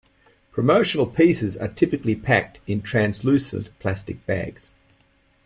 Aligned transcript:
Promotional 0.51 1.05
pieces 1.05 1.55
are 1.57 1.67
typically 1.67 2.15
packed 2.15 2.59
in 2.65 2.81
translucent 2.81 3.69
plastic 3.77 4.25
bags. 4.25 4.71